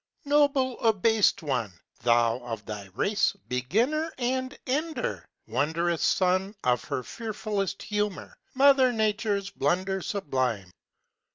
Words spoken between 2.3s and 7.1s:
of thy race beginner and ender! Wondrous son of her